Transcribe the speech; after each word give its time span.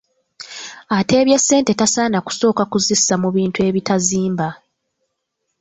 Ateebye 0.97 1.37
ssente 1.41 1.71
tasaana 1.79 2.19
kusooka 2.25 2.63
kuzissa 2.71 3.15
mu 3.23 3.29
bintu 3.35 3.59
ebitazimba. 3.69 4.49